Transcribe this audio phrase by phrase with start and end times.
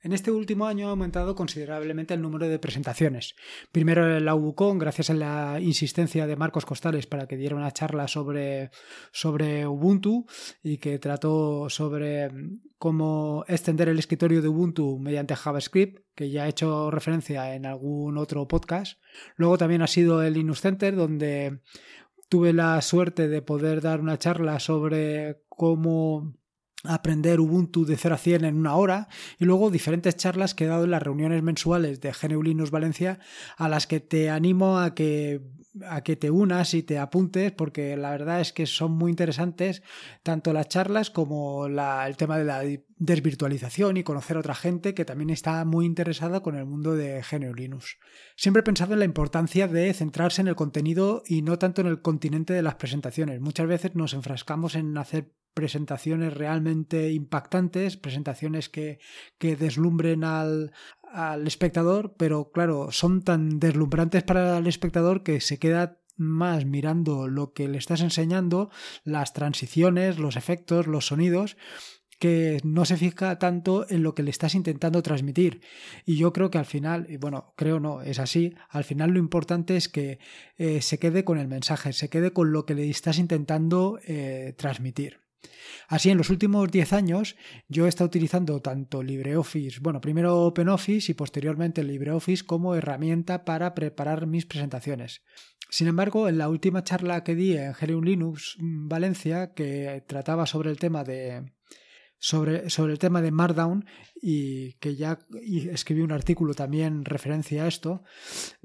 [0.00, 3.34] En este último año ha aumentado considerablemente el número de presentaciones.
[3.72, 8.06] Primero la UBUCON, gracias a la insistencia de Marcos Costales para que diera una charla
[8.06, 8.70] sobre,
[9.10, 10.26] sobre Ubuntu
[10.62, 12.30] y que trató sobre
[12.78, 18.18] cómo extender el escritorio de Ubuntu mediante JavaScript, que ya he hecho referencia en algún
[18.18, 19.00] otro podcast.
[19.34, 21.60] Luego también ha sido el Linux Center, donde
[22.28, 26.34] tuve la suerte de poder dar una charla sobre cómo
[26.84, 29.08] aprender Ubuntu de 0 a 100 en una hora
[29.38, 33.18] y luego diferentes charlas que he dado en las reuniones mensuales de GNU Linux Valencia
[33.56, 35.40] a las que te animo a que
[35.86, 39.82] a que te unas y te apuntes porque la verdad es que son muy interesantes
[40.22, 42.62] tanto las charlas como el tema de la
[42.96, 47.22] desvirtualización y conocer a otra gente que también está muy interesada con el mundo de
[47.22, 47.98] GNU Linux.
[48.36, 51.86] Siempre he pensado en la importancia de centrarse en el contenido y no tanto en
[51.86, 53.40] el continente de las presentaciones.
[53.40, 58.98] Muchas veces nos enfrascamos en hacer presentaciones realmente impactantes, presentaciones que,
[59.38, 60.72] que deslumbren al,
[61.12, 67.28] al espectador, pero claro, son tan deslumbrantes para el espectador que se queda más mirando
[67.28, 68.70] lo que le estás enseñando,
[69.04, 71.56] las transiciones, los efectos, los sonidos,
[72.18, 75.60] que no se fija tanto en lo que le estás intentando transmitir.
[76.04, 79.20] Y yo creo que al final, y bueno, creo no, es así, al final lo
[79.20, 80.18] importante es que
[80.56, 84.54] eh, se quede con el mensaje, se quede con lo que le estás intentando eh,
[84.58, 85.27] transmitir.
[85.88, 87.34] Así, en los últimos 10 años
[87.66, 93.74] yo he estado utilizando tanto LibreOffice, bueno, primero OpenOffice y posteriormente LibreOffice como herramienta para
[93.74, 95.22] preparar mis presentaciones.
[95.70, 100.70] Sin embargo, en la última charla que di en GNU Linux Valencia, que trataba sobre
[100.70, 101.52] el tema de
[102.18, 103.86] sobre, sobre el tema de Markdown
[104.20, 105.18] y que ya
[105.70, 108.02] escribí un artículo también referencia a esto,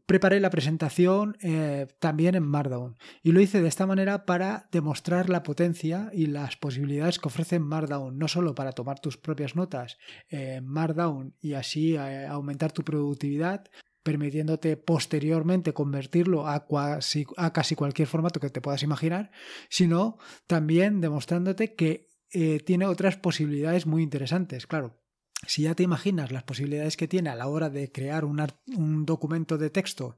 [0.06, 5.30] preparé la presentación eh, también en Markdown y lo hice de esta manera para demostrar
[5.30, 9.98] la potencia y las posibilidades que ofrece Markdown, no solo para tomar tus propias notas
[10.30, 13.66] en Markdown y así eh, aumentar tu productividad,
[14.04, 16.66] permitiéndote posteriormente convertirlo a,
[17.38, 19.32] a casi cualquier formato que te puedas imaginar,
[19.70, 20.18] sino
[20.48, 24.66] también demostrándote que eh, tiene otras posibilidades muy interesantes.
[24.66, 25.03] Claro,
[25.48, 29.58] si ya te imaginas las posibilidades que tiene a la hora de crear un, documento
[29.58, 30.18] de texto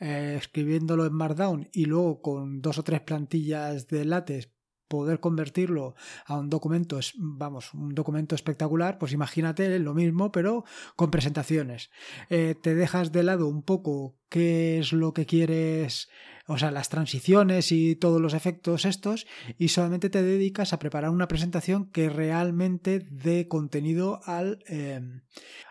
[0.00, 4.50] eh, escribiéndolo en Markdown y luego con dos o tres plantillas de látex
[4.88, 5.94] poder convertirlo
[6.26, 10.64] a un documento, vamos, un documento espectacular, pues imagínate lo mismo, pero
[10.94, 11.90] con presentaciones.
[12.30, 16.08] Eh, te dejas de lado un poco qué es lo que quieres,
[16.46, 19.26] o sea, las transiciones y todos los efectos estos,
[19.58, 25.00] y solamente te dedicas a preparar una presentación que realmente dé contenido al, eh,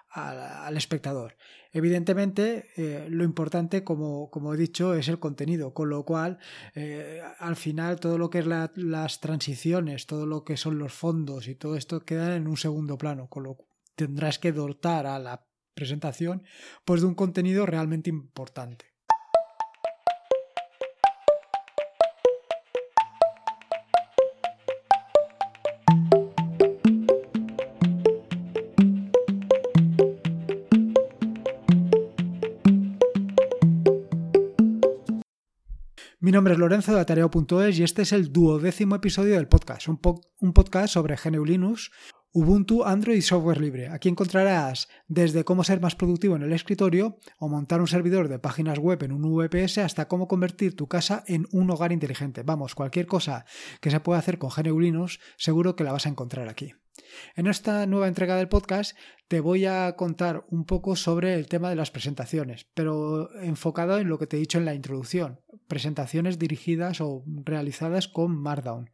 [0.09, 1.37] al, espectador.
[1.71, 6.39] Evidentemente, eh, lo importante, como, como, he dicho, es el contenido, con lo cual,
[6.73, 11.47] eh, al final, todo lo que es las transiciones, todo lo que son los fondos
[11.47, 13.57] y todo esto queda en un segundo plano, con lo
[13.95, 16.43] tendrás que dotar a la presentación
[16.85, 18.94] pues de un contenido realmente importante.
[36.19, 39.97] Mi nombre es Lorenzo de Atareo.es y este es el duodécimo episodio del podcast, un,
[40.53, 41.91] podcast sobre GNU Linux,
[42.31, 43.89] Ubuntu, Android y software libre.
[43.89, 48.39] Aquí encontrarás desde cómo ser más productivo en el escritorio o montar un servidor de
[48.39, 52.43] páginas web en un VPS hasta cómo convertir tu casa en un hogar inteligente.
[52.43, 53.45] Vamos, cualquier cosa
[53.81, 56.73] que se pueda hacer con GNU Linux seguro que la vas a encontrar aquí.
[57.35, 58.97] En esta nueva entrega del podcast
[59.27, 64.07] te voy a contar un poco sobre el tema de las presentaciones, pero enfocado en
[64.07, 68.91] lo que te he dicho en la introducción, presentaciones dirigidas o realizadas con Markdown.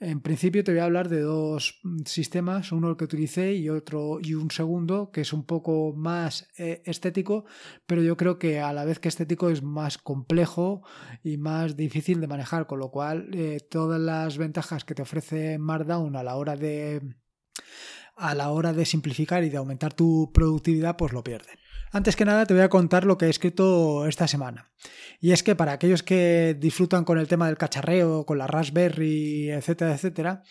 [0.00, 4.34] En principio te voy a hablar de dos sistemas, uno que utilicé y otro y
[4.34, 7.44] un segundo que es un poco más eh, estético,
[7.86, 10.82] pero yo creo que a la vez que estético es más complejo
[11.22, 15.58] y más difícil de manejar, con lo cual eh, todas las ventajas que te ofrece
[15.58, 17.02] Markdown a la hora de
[18.16, 21.56] a la hora de simplificar y de aumentar tu productividad, pues lo pierden.
[21.90, 24.70] Antes que nada te voy a contar lo que he escrito esta semana.
[25.20, 29.50] Y es que para aquellos que disfrutan con el tema del cacharreo, con la Raspberry,
[29.50, 30.42] etcétera, etcétera,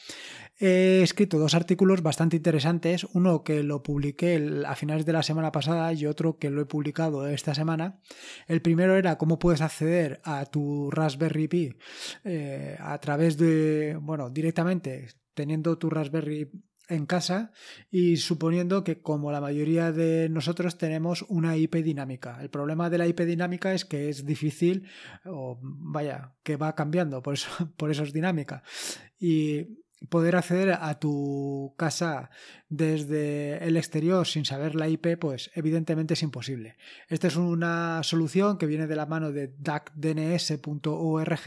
[0.60, 5.52] he escrito dos artículos bastante interesantes, uno que lo publiqué a finales de la semana
[5.52, 8.00] pasada y otro que lo he publicado esta semana.
[8.48, 11.78] El primero era cómo puedes acceder a tu Raspberry Pi
[12.24, 16.50] eh, a través de, bueno, directamente teniendo tu Raspberry
[16.88, 17.52] en casa
[17.92, 22.40] y suponiendo que como la mayoría de nosotros tenemos una IP dinámica.
[22.42, 24.88] El problema de la IP dinámica es que es difícil
[25.26, 28.64] o vaya, que va cambiando, por eso, por eso es dinámica.
[29.20, 32.30] Y poder acceder a tu casa
[32.70, 36.78] desde el exterior sin saber la IP, pues evidentemente es imposible.
[37.10, 41.40] Esta es una solución que viene de la mano de dacdns.org,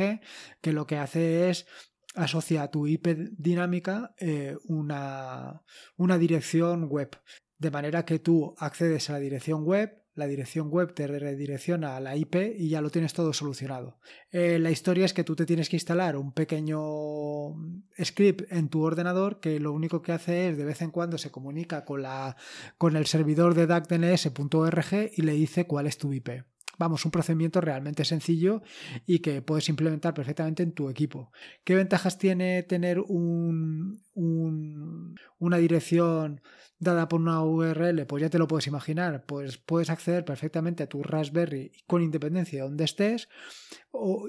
[0.60, 1.66] que lo que hace es
[2.14, 5.62] asocia a tu IP dinámica eh, una,
[5.96, 7.10] una dirección web.
[7.58, 12.00] De manera que tú accedes a la dirección web, la dirección web te redirecciona a
[12.00, 13.98] la IP y ya lo tienes todo solucionado.
[14.30, 17.54] Eh, la historia es que tú te tienes que instalar un pequeño
[18.02, 21.30] script en tu ordenador que lo único que hace es de vez en cuando se
[21.30, 22.36] comunica con, la,
[22.76, 26.49] con el servidor de dacdns.org y le dice cuál es tu IP.
[26.80, 28.62] Vamos, un procedimiento realmente sencillo
[29.04, 31.30] y que puedes implementar perfectamente en tu equipo.
[31.62, 36.40] ¿Qué ventajas tiene tener un, una dirección
[36.78, 38.06] dada por una URL?
[38.06, 39.26] Pues ya te lo puedes imaginar.
[39.26, 43.28] Pues puedes acceder perfectamente a tu Raspberry con independencia de donde estés.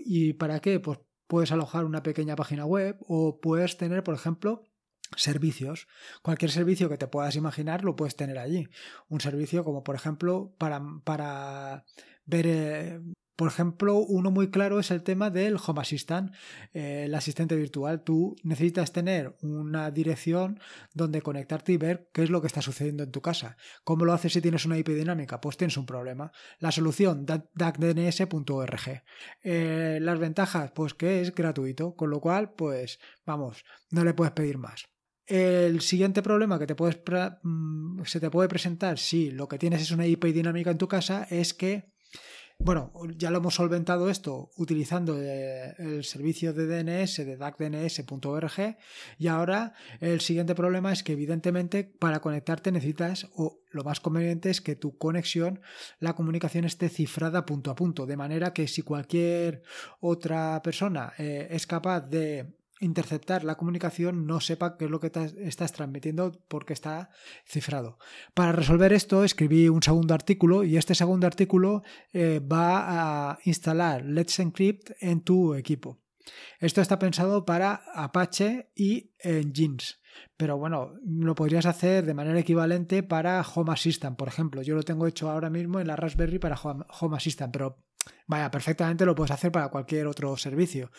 [0.03, 0.81] ¿Y para qué?
[0.81, 4.65] Pues puedes alojar una pequeña página web o puedes tener, por ejemplo,
[5.16, 5.88] servicios.
[6.22, 8.68] Cualquier servicio que te puedas imaginar lo puedes tener allí.
[9.10, 11.86] Un servicio como por ejemplo para, para
[12.25, 13.02] ver, eh,
[13.42, 16.31] por ejemplo, uno muy claro es el tema del Home Assistant,
[16.75, 18.04] eh, el asistente virtual.
[18.04, 20.60] Tú necesitas tener una dirección
[20.94, 23.58] donde conectarte y ver qué es lo que está sucediendo en tu casa.
[23.84, 25.42] ¿Cómo lo haces si tienes una IP dinámica?
[25.42, 26.31] Pues tienes un problema.
[26.60, 29.04] La solución, dacdns.org.
[29.42, 34.34] Eh, las ventajas, pues que es gratuito, con lo cual, pues vamos, no le puedes
[34.34, 34.90] pedir más.
[35.25, 37.00] El siguiente problema que te puedes
[37.44, 40.88] mm, se te puede presentar si lo que tienes es una IP dinámica en tu
[40.88, 41.91] casa es que
[42.63, 48.77] bueno, ya lo hemos solventado esto utilizando eh, el servicio de DNS de dacdns.org
[49.18, 54.51] y ahora el siguiente problema es que evidentemente para conectarte necesitas o lo más conveniente
[54.51, 55.62] es que tu conexión,
[56.00, 59.63] la comunicación esté cifrada punto a punto, de manera que si cualquier
[60.00, 65.12] otra persona eh, es capaz de interceptar la comunicación no sepa qué es lo que
[65.39, 67.10] estás transmitiendo porque está
[67.45, 67.98] cifrado.
[68.33, 74.04] Para resolver esto escribí un segundo artículo y este segundo artículo eh, va a instalar
[74.06, 76.00] Let's Encrypt en tu equipo.
[76.60, 80.00] Esto está pensado para Apache y Jeans.
[80.38, 84.62] Pero bueno, lo podrías hacer de manera equivalente para Home Assistant, por ejemplo.
[84.62, 87.77] Yo lo tengo hecho ahora mismo en la Raspberry para Home Assistant, pero
[88.27, 90.92] vaya, perfectamente lo puedes hacer para cualquier otro servicio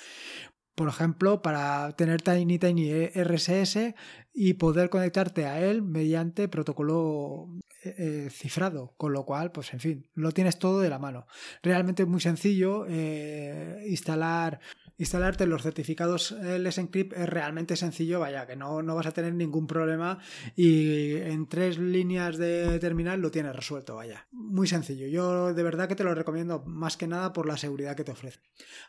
[0.74, 3.94] por ejemplo, para tener Tiny Tiny RSS
[4.34, 7.48] y poder conectarte a él mediante protocolo
[7.84, 11.26] eh, eh, cifrado, con lo cual, pues en fin, lo tienes todo de la mano.
[11.62, 14.60] Realmente es muy sencillo eh, instalar
[15.02, 19.34] instalarte los certificados Let's Encrypt es realmente sencillo, vaya, que no, no vas a tener
[19.34, 20.19] ningún problema
[20.56, 24.26] y en tres líneas de terminal lo tienes resuelto, vaya.
[24.32, 25.06] Muy sencillo.
[25.08, 28.12] Yo de verdad que te lo recomiendo más que nada por la seguridad que te
[28.12, 28.40] ofrece.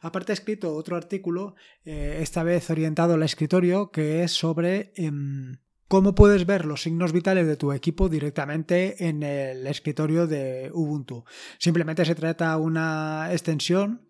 [0.01, 4.93] Aparte he escrito otro artículo, eh, esta vez orientado al escritorio, que es sobre...
[4.95, 5.57] Em,
[5.87, 11.23] cómo puedes ver los signos vitales de tu equipo directamente en el escritorio de Ubuntu.
[11.59, 14.07] Simplemente se trata de una extensión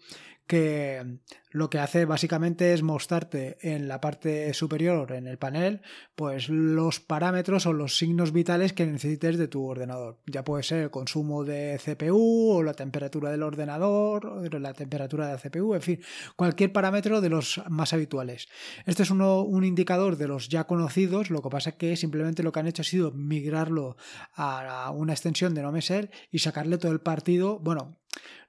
[0.47, 1.19] que
[1.53, 5.81] lo que hace básicamente es mostrarte en la parte superior, en el panel,
[6.15, 10.17] pues los parámetros o los signos vitales que necesites de tu ordenador.
[10.25, 15.27] Ya puede ser el consumo de CPU o la temperatura del ordenador, o la temperatura
[15.27, 16.01] de la CPU, en fin,
[16.35, 18.47] cualquier parámetro de los más habituales.
[18.85, 22.41] Este es uno, un indicador de los ya conocidos, lo que pasa es que simplemente
[22.41, 23.95] lo que han hecho ha sido migrarlo
[24.33, 27.99] a una extensión de NoMesel y sacarle todo el partido, bueno,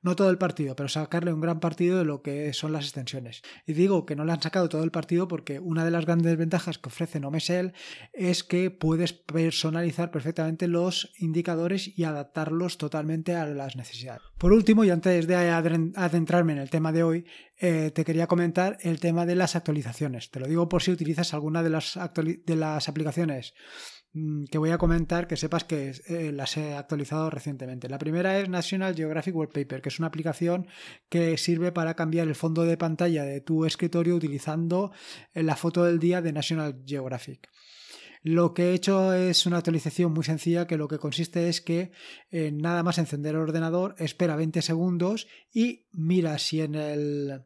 [0.03, 3.43] no todo el partido, pero sacarle un gran partido de lo que son las extensiones.
[3.67, 6.37] Y digo que no le han sacado todo el partido porque una de las grandes
[6.37, 7.73] ventajas que ofrece Nomesel
[8.13, 14.23] es que puedes personalizar perfectamente los indicadores y adaptarlos totalmente a las necesidades.
[14.39, 17.27] Por último, y antes de adentrarme en el tema de hoy,
[17.59, 20.31] eh, te quería comentar el tema de las actualizaciones.
[20.31, 23.55] Te lo digo por si utilizas alguna de las, de las aplicaciones
[24.51, 27.89] que voy a comentar que sepas que eh, las he actualizado recientemente.
[27.89, 30.69] La primera es National Geographic Wallpaper, que es una aplicación
[31.09, 34.93] que sirve para cambiar el fondo de pantalla de tu escritorio utilizando
[35.33, 37.51] eh, la foto del día de National Geographic.
[38.23, 41.91] Lo que he hecho es una actualización muy sencilla que lo que consiste es que
[42.31, 47.45] eh, nada más encender el ordenador, espera 20 segundos y mira si en el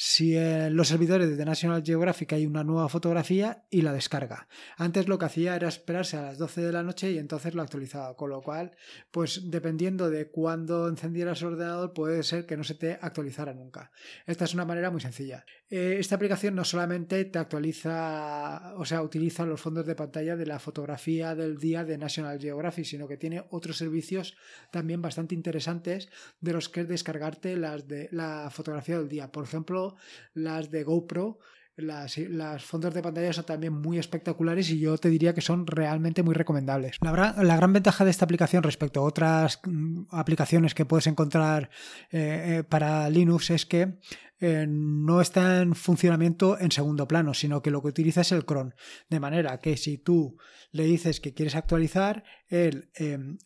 [0.00, 4.46] si en los servidores de National Geographic hay una nueva fotografía y la descarga.
[4.76, 7.62] Antes lo que hacía era esperarse a las 12 de la noche y entonces lo
[7.62, 8.76] actualizaba, con lo cual,
[9.10, 13.90] pues dependiendo de cuándo encendieras el ordenador, puede ser que no se te actualizara nunca.
[14.24, 15.44] Esta es una manera muy sencilla.
[15.68, 20.46] Eh, esta aplicación no solamente te actualiza, o sea, utiliza los fondos de pantalla de
[20.46, 24.36] la fotografía del día de National Geographic, sino que tiene otros servicios
[24.70, 26.08] también bastante interesantes
[26.40, 29.32] de los que es descargarte las de la fotografía del día.
[29.32, 29.87] Por ejemplo,
[30.34, 31.38] las de GoPro
[31.76, 35.64] Las, las, fondos de pantalla son también muy espectaculares y yo te diría que son
[35.64, 36.96] realmente muy recomendables.
[37.00, 41.70] La, la gran ventaja de esta aplicación respecto a otras mm, aplicaciones que puedes encontrar
[42.10, 44.00] eh, eh, para Linux es que
[44.40, 48.44] eh, no está en funcionamiento en segundo plano, sino que lo que utiliza es el
[48.44, 48.74] cron.
[49.08, 50.36] De manera que si tú
[50.72, 52.90] le dices que quieres actualizar, él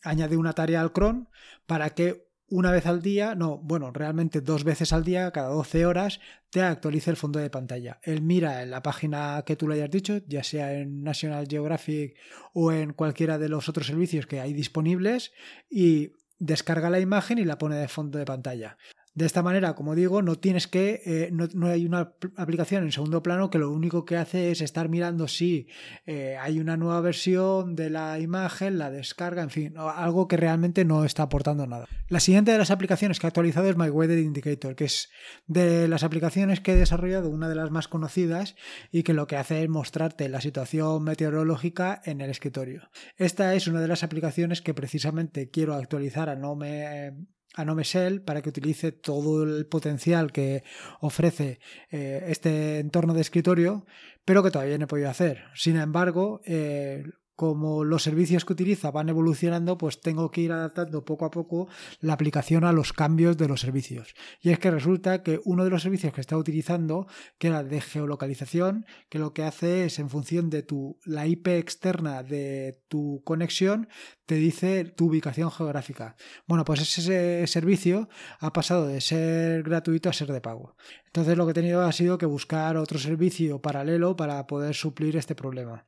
[0.03, 1.29] añade una tarea al cron
[1.67, 5.87] para que una vez al día, no, bueno, realmente dos veces al día, cada 12
[5.87, 6.19] horas,
[6.51, 7.99] te actualice el fondo de pantalla.
[8.03, 12.15] Él mira en la página que tú le hayas dicho, ya sea en National Geographic
[12.53, 15.31] o en cualquiera de los otros servicios que hay disponibles,
[15.67, 18.77] y descarga la imagen y la pone de fondo de pantalla.
[19.15, 23.21] De esta manera, como digo, no tienes que, eh, no, hay una aplicación en segundo
[23.21, 25.67] plano que lo único que hace es estar mirando si
[26.05, 30.83] eh, hay una nueva versión de la imagen, la descarga, en fin, algo que realmente
[30.83, 31.87] no está aportando nada.
[32.09, 35.09] La siguiente de las aplicaciones que he actualizado es My Weather Indicator, que es
[35.45, 38.55] de las aplicaciones que he desarrollado una de las más conocidas
[38.91, 42.89] y que lo que hace es mostrarte la situación meteorológica en el escritorio.
[43.17, 47.13] Esta es una de las aplicaciones que precisamente quiero actualizar a no me
[47.53, 50.63] a Nomesel para que utilice todo el potencial que
[51.01, 51.59] ofrece
[51.91, 53.85] eh, este entorno de escritorio,
[54.25, 55.43] pero que todavía no he podido hacer.
[55.55, 57.03] Sin embargo, eh,
[57.43, 61.67] como los servicios que utiliza van evolucionando, pues tengo que ir adaptando poco a poco
[61.99, 64.15] la aplicación a los cambios de los servicios.
[64.39, 67.05] Y es que resulta que uno de los servicios que está utilizando,
[67.37, 71.49] que era de geolocalización, que lo que hace es en función de tu la IP
[71.49, 73.89] externa de tu conexión,
[74.25, 76.15] te dice tu ubicación geográfica.
[76.47, 78.07] Bueno, pues ese servicio
[78.39, 80.77] ha pasado de ser gratuito a ser de pago.
[81.07, 85.17] Entonces lo que he tenido ha sido que buscar otro servicio paralelo para poder suplir
[85.17, 85.85] este problema.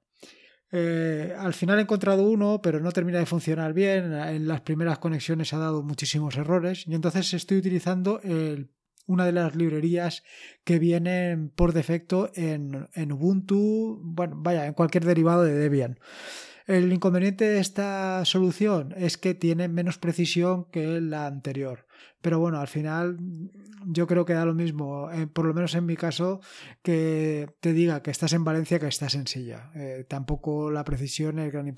[0.71, 4.13] Eh, al final he encontrado uno, pero no termina de funcionar bien.
[4.13, 8.19] En las primeras conexiones ha dado muchísimos errores y entonces estoy utilizando
[9.07, 10.23] una de las librerías
[10.63, 15.99] que vienen por defecto en, en Ubuntu, bueno, vaya, en cualquier derivado de Debian.
[16.65, 21.85] El inconveniente de esta solución es que tiene menos precisión que la anterior.
[22.21, 23.19] Pero bueno, al final
[23.85, 26.41] yo creo que da lo mismo, eh, por lo menos en mi caso,
[26.81, 29.69] que te diga que estás en Valencia que estás en Silla.
[29.75, 31.71] Eh, tampoco la precisión es gran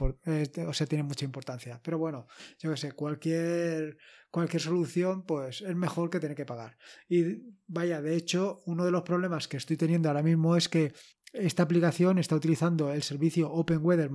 [0.65, 1.82] o sea, tiene mucha importancia.
[1.84, 2.27] Pero bueno,
[2.60, 3.98] yo que sé, cualquier,
[4.32, 6.77] cualquier solución pues es mejor que tener que pagar.
[7.10, 10.94] Y vaya, de hecho, uno de los problemas que estoy teniendo ahora mismo es que
[11.34, 14.10] esta aplicación está utilizando el servicio Open Weather,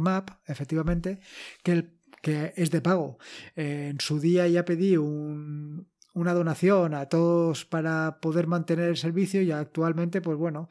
[0.00, 1.20] Map, efectivamente,
[1.62, 3.18] que, el, que es de pago.
[3.54, 9.50] en su día ya pedí una donación a todos para poder mantener el servicio y
[9.50, 10.68] actualmente, pues bueno,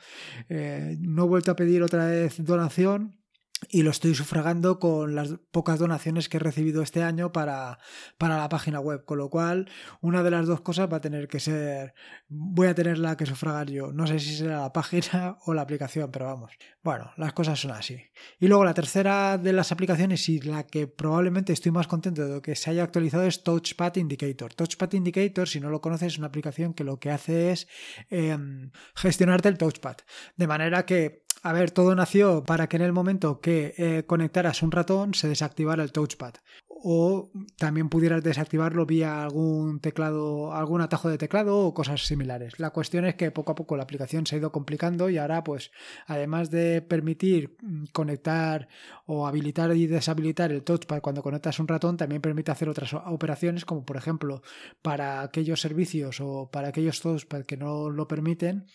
[0.49, 3.20] eh, no he vuelto a pedir otra vez donación
[3.69, 7.79] y lo estoy sufragando con las pocas donaciones que he recibido este año para,
[8.17, 9.05] para, la página web.
[9.05, 9.69] Con lo cual,
[10.01, 11.93] una de las dos cosas va a tener que ser,
[12.27, 13.93] voy a tenerla que sufragar yo.
[13.93, 16.51] No sé si será la página o la aplicación, pero vamos.
[16.83, 18.01] Bueno, las cosas son así.
[18.39, 22.41] Y luego la tercera de las aplicaciones y la que probablemente estoy más contento de
[22.41, 24.53] que se haya actualizado es Touchpad Indicator.
[24.53, 27.67] Touchpad Indicator, si no lo conoces, es una aplicación que lo que hace es
[28.09, 29.97] em, gestionarte el touchpad.
[30.35, 34.63] De manera que a ver, todo nació para que en el momento que eh, conectaras
[34.63, 36.35] un ratón se desactivara el touchpad.
[36.83, 42.59] O también pudieras desactivarlo vía algún teclado, algún atajo de teclado o cosas similares.
[42.59, 45.43] La cuestión es que poco a poco la aplicación se ha ido complicando y ahora,
[45.43, 45.71] pues,
[46.07, 48.67] además de permitir mm, conectar
[49.05, 53.65] o habilitar y deshabilitar el touchpad cuando conectas un ratón, también permite hacer otras operaciones,
[53.65, 54.41] como por ejemplo,
[54.81, 58.65] para aquellos servicios o para aquellos touchpad que no lo permiten,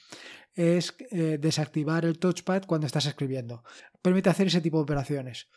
[0.56, 3.62] es eh, desactivar el touchpad cuando estás escribiendo.
[4.00, 5.48] Permite hacer ese tipo de operaciones.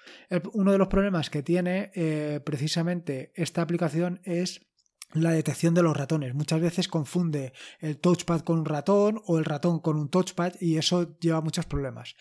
[0.53, 4.61] uno de los problemas que tiene eh, precisamente esta aplicación es
[5.13, 6.35] la detección de los ratones.
[6.35, 10.77] Muchas veces confunde el touchpad con un ratón o el ratón con un touchpad y
[10.77, 12.15] eso lleva muchos problemas.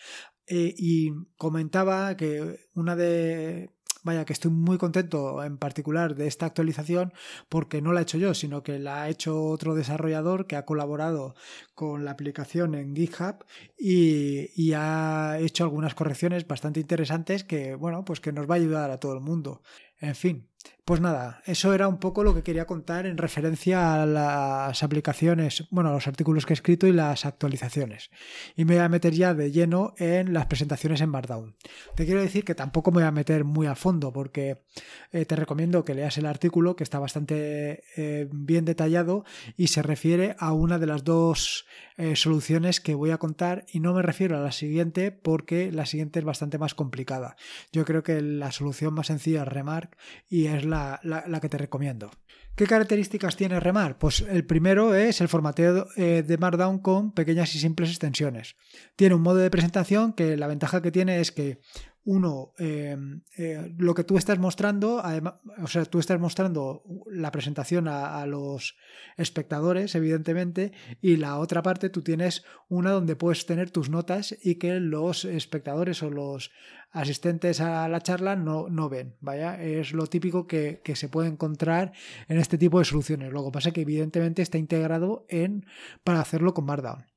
[0.47, 3.69] Eh, y comentaba que una de
[4.03, 7.13] vaya que estoy muy contento en particular de esta actualización
[7.49, 10.65] porque no la he hecho yo, sino que la ha hecho otro desarrollador que ha
[10.65, 11.35] colaborado
[11.75, 13.45] con la aplicación en GitHub
[13.77, 18.57] y, y, ha hecho algunas correcciones bastante interesantes que, bueno, pues que nos va a
[18.57, 19.61] ayudar a todo el mundo.
[19.99, 20.49] En fin,
[20.89, 25.67] pues nada, eso era un poco lo que quería contar en referencia a las aplicaciones,
[25.69, 28.09] bueno, a los artículos que he escrito y las actualizaciones.
[28.55, 31.55] Y me voy a meter ya de lleno en las presentaciones en Markdown.
[31.95, 34.63] Te quiero decir que tampoco me voy a meter muy a fondo porque
[35.11, 39.25] eh, te recomiendo que leas el artículo que está bastante eh, bien detallado
[39.55, 43.79] y se refiere a una de las dos eh, soluciones que voy a contar y
[43.79, 47.35] no me refiero a la siguiente porque la siguiente es bastante más complicada.
[47.71, 49.88] Yo creo que la solución más sencilla es Remark
[50.29, 50.99] Y es la,
[51.41, 52.11] que te recomiendo.
[52.55, 53.97] ¿Qué características tiene Remark?
[53.97, 58.55] Pues el primero es el formateo eh, de Markdown con pequeñas y simples extensiones.
[58.95, 61.61] Tiene un modo de presentación que la ventaja que tiene es que
[62.09, 67.31] uno, em, eh, lo que tú estás mostrando, además, o sea, tú estás mostrando la
[67.31, 68.75] presentación a, los
[69.15, 70.71] espectadores, evidentemente,
[71.03, 75.23] y la otra parte tú tienes una donde puedes tener tus notas y que los
[75.23, 76.49] espectadores o los
[76.89, 79.13] asistentes a la charla no, no ven.
[79.21, 81.93] Vaya, es lo típico que, que, se puede encontrar
[82.27, 83.31] en este tipo de soluciones.
[83.31, 85.67] Lo que pasa es que evidentemente está integrado en
[86.03, 87.08] para hacerlo con Markdown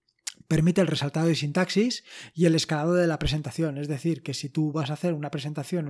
[0.52, 2.04] permite el resaltado de sintaxis
[2.34, 3.78] y el escalado de la presentación.
[3.78, 5.88] Es decir, que si tú vas a hacer una presentación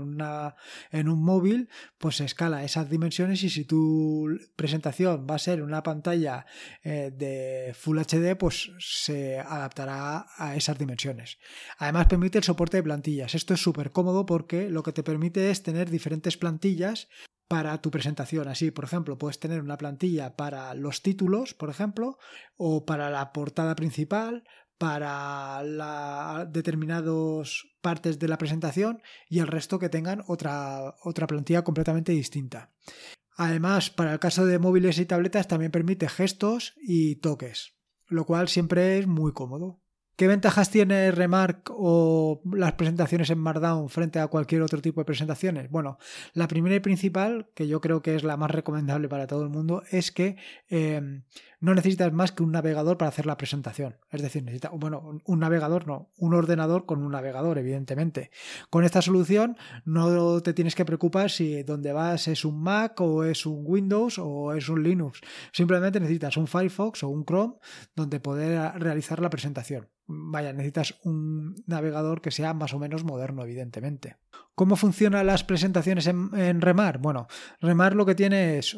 [0.92, 5.64] en, un móvil, pues se escala esas dimensiones y si tu presentación va a ser
[5.64, 6.46] una pantalla
[6.84, 11.38] eh, de Full HD, pues se adaptará a esas dimensiones.
[11.78, 13.34] Además, permite el soporte de plantillas.
[13.34, 17.08] Esto es súper cómodo porque lo que te permite es tener diferentes plantillas
[17.52, 18.48] para tu presentación.
[18.48, 22.16] Así, por ejemplo, puedes tener una plantilla para los títulos, por ejemplo,
[22.56, 24.44] o para la portada principal,
[24.78, 32.12] para determinadas partes de la presentación y el resto que tengan otra, otra plantilla completamente
[32.12, 32.72] distinta.
[33.36, 37.74] Además, para el caso de móviles y tabletas también permite gestos y toques,
[38.08, 39.81] lo cual siempre es muy cómodo.
[40.16, 45.06] ¿Qué ventajas tiene Remark o las presentaciones en Markdown frente a cualquier otro tipo de
[45.06, 45.70] presentaciones?
[45.70, 45.98] Bueno,
[46.34, 49.48] la primera y principal, que yo creo que es la más recomendable para todo el
[49.48, 50.36] mundo, es que
[50.68, 51.22] em,
[51.62, 53.96] no necesitas más que un navegador para hacer la presentación.
[54.10, 58.32] Es decir, necesitas, bueno, un navegador no, un ordenador con un navegador, evidentemente.
[58.68, 63.22] Con esta solución no te tienes que preocupar si donde vas es un Mac o
[63.22, 65.20] es un Windows o es un Linux.
[65.52, 67.54] Simplemente necesitas un Firefox o un Chrome
[67.94, 69.88] donde poder realizar la presentación.
[70.08, 74.16] Vaya, necesitas un navegador que sea más o menos moderno, evidentemente.
[74.54, 76.98] ¿Cómo funcionan las presentaciones en, Remar?
[76.98, 77.26] Bueno,
[77.60, 78.76] Remar lo que tiene es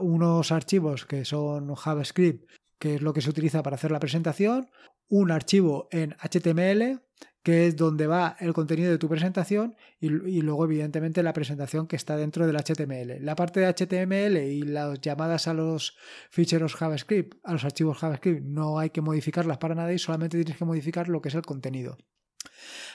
[0.00, 4.68] unos archivos que son JavaScript, que es lo que se utiliza para hacer la presentación,
[5.08, 7.00] un archivo en HTML,
[7.42, 11.96] que es donde va el contenido de tu presentación, y, luego, evidentemente, la presentación que
[11.96, 13.24] está dentro del HTML.
[13.24, 15.96] La parte de HTML y las llamadas a los
[16.30, 20.56] ficheros JavaScript, a los archivos JavaScript, no hay que modificarlas para nada y solamente tienes
[20.56, 21.96] que modificar lo que es el contenido.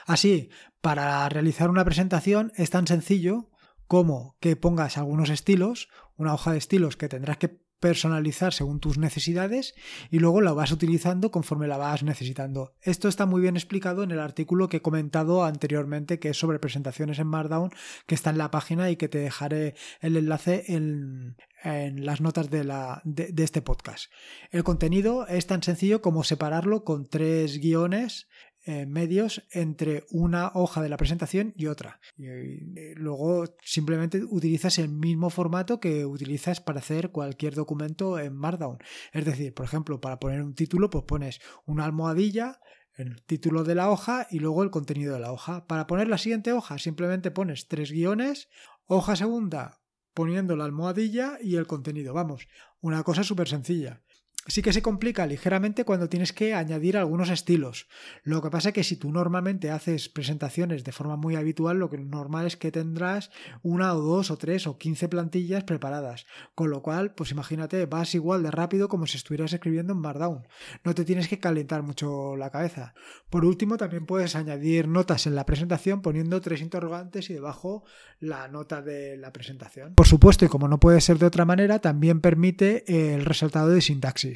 [0.05, 0.49] Así,
[0.81, 3.49] para realizar una presentación es tan sencillo
[3.88, 8.97] como que pongas algunos estilos, una hoja de estilos que tendrás que personalizar según tus
[8.97, 9.73] necesidades
[10.12, 12.75] y luego la vas utilizando conforme la vas necesitando.
[12.81, 16.59] Esto está muy bien explicado en el artículo que he comentado anteriormente que es sobre
[16.59, 17.71] presentaciones en Markdown
[18.05, 22.63] que está en la página y que te dejaré el enlace en, las notas de,
[22.63, 24.05] la, de, de este podcast.
[24.49, 28.27] El contenido es tan sencillo como separarlo con tres guiones
[28.69, 31.99] eh, medios entre una hoja de la presentación y otra.
[32.15, 38.36] Y, eh, luego simplemente utilizas el mismo formato que utilizas para hacer cualquier documento en
[38.36, 38.77] Markdown.
[39.12, 42.60] Es decir, por ejemplo, para poner un título, pues pones una almohadilla,
[42.93, 45.65] el título de la hoja y luego el contenido de la hoja.
[45.65, 48.49] Para poner la siguiente hoja, simplemente pones tres guiones,
[48.86, 49.82] hoja segunda
[50.13, 52.13] poniendo la almohadilla y el contenido.
[52.13, 52.47] Vamos,
[52.82, 54.03] una cosa súper sencilla
[54.47, 57.88] sí que se complica ligeramente cuando tienes que añadir algunos estilos.
[58.23, 61.89] Lo que pasa es que si tú normalmente haces presentaciones de forma muy habitual, lo
[61.89, 66.25] que normal es que tendrás una o dos o tres o quince plantillas preparadas.
[66.56, 70.47] Con lo cual, pues imagínate, vas igual de rápido como si estuvieras escribiendo en Markdown.
[70.84, 72.93] No te tienes que calentar mucho la cabeza.
[73.30, 77.84] Por último, también puedes añadir notas en la presentación poniendo tres interrogantes y debajo
[78.19, 79.95] la nota de la presentación.
[79.95, 83.82] Por supuesto, y como no puede ser de otra manera, también permite el resaltado de
[83.82, 84.28] sintaxis.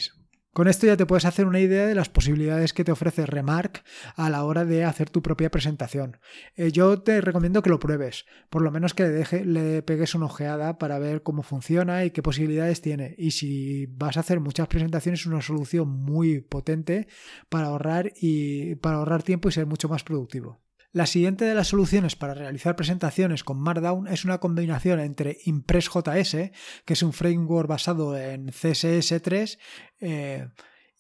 [0.54, 3.84] Con esto ya te puedes hacer una idea de las posibilidades que te ofrece Remark
[4.16, 6.18] a la hora de hacer tu propia presentación.
[6.56, 10.14] Eh, yo te recomiendo que lo pruebes, por lo menos que le, deje, le pegues
[10.14, 13.16] una ojeada para ver cómo funciona y qué posibilidades tiene.
[13.18, 17.08] Y si vas a hacer muchas presentaciones, es una solución muy potente
[17.50, 20.63] para ahorrar y para ahorrar tiempo y ser mucho más productivo.
[20.94, 26.52] La siguiente de las soluciones para realizar presentaciones con Markdown es una combinación entre ImpressJS,
[26.86, 29.58] que es un framework basado en CSS3,
[30.02, 30.50] eh,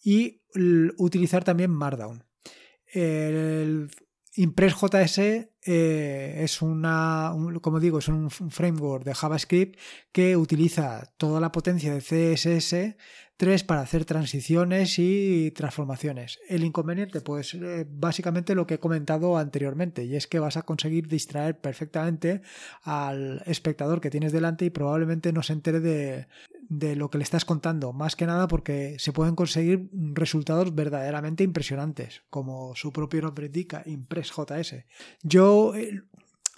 [0.03, 0.41] y
[0.97, 2.23] utilizar también Markdown.
[2.87, 3.91] El
[4.33, 9.79] ImpressJS eh, es una, como digo, es un framework de JavaScript
[10.11, 12.95] que utiliza toda la potencia de CSS
[13.37, 16.39] 3 para hacer transiciones y transformaciones.
[16.47, 20.61] El inconveniente, pues eh, básicamente lo que he comentado anteriormente, y es que vas a
[20.61, 22.41] conseguir distraer perfectamente
[22.83, 26.27] al espectador que tienes delante y probablemente no se entere de,
[26.69, 31.43] de lo que le estás contando, más que nada porque se pueden conseguir resultados verdaderamente
[31.43, 34.85] impresionantes, como su propio nombre indica, ImpressJS.
[35.21, 35.52] Yo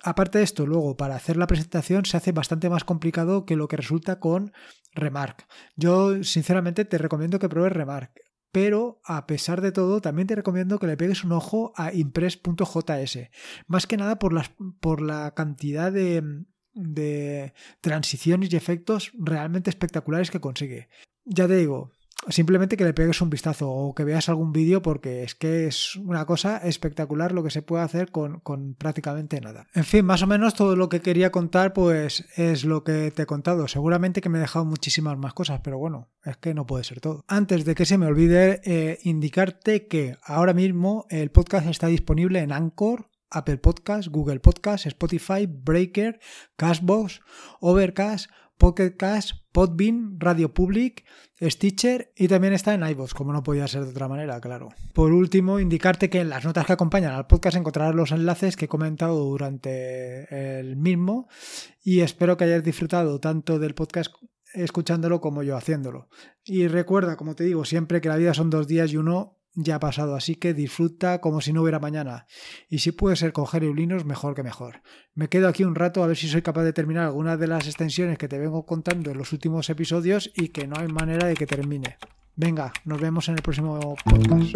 [0.04, 3.68] aparte de esto, luego para hacer la presentación se hace bastante más complicado que lo
[3.68, 4.54] que resulta con
[4.94, 5.48] Remark.
[5.76, 8.12] Yo sinceramente te recomiendo que pruebes Remark.
[8.52, 13.30] Pero a pesar de todo, también te recomiendo que le pegues un ojo a impress.js.
[13.68, 14.32] Más que nada por,
[15.02, 20.88] la cantidad de transiciones y efectos realmente espectaculares que consigue.
[21.26, 21.92] Ya te digo,
[22.30, 25.96] simplemente que le pegues un vistazo o que veas algún vídeo porque es que es
[25.98, 28.42] una cosa espectacular lo que se puede hacer con,
[28.78, 29.68] prácticamente nada.
[29.74, 33.24] En fin, más o menos todo lo que quería contar pues es lo que te
[33.24, 33.68] he contado.
[33.68, 37.02] Seguramente que me he dejado muchísimas más cosas, pero bueno, es que no puede ser
[37.02, 37.24] todo.
[37.28, 42.40] Antes de que se me olvide eh, indicarte que ahora mismo el podcast está disponible
[42.40, 46.20] en Anchor, Apple Podcast, Google Podcast, Spotify, Breaker,
[46.56, 47.22] Cashbox,
[47.60, 51.06] Overcast, Pocket Cash, Podbean, Radio Public,
[51.42, 54.70] Stitcher y también está en iVoox, como no podía ser de otra manera, claro.
[54.94, 58.66] Por último, indicarte que en las notas que acompañan al podcast encontrarás los enlaces que
[58.66, 61.28] he comentado durante el mismo
[61.84, 64.14] y espero que hayas disfrutado tanto del podcast
[64.54, 66.10] escuchándolo como yo haciéndolo.
[66.44, 69.76] Y recuerda, como te digo siempre, que la vida son dos días y uno ya
[69.76, 72.28] ha pasado, así que disfruta como si no hubiera mañana.
[72.70, 74.82] Y si puede ser coger eulinos, mejor que mejor.
[75.14, 77.66] Me quedo aquí un rato a ver si soy capaz de terminar algunas de las
[77.66, 81.36] extensiones que te vengo contando en los últimos episodios y que no hay manera de
[81.36, 81.98] que termine.
[82.36, 84.56] Venga, nos vemos en el próximo podcast.